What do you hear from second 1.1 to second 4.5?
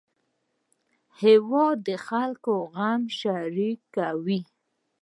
هېواد د خلکو غم شریکوي